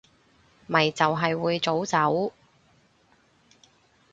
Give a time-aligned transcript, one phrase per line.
[0.65, 2.33] 咪就係會早走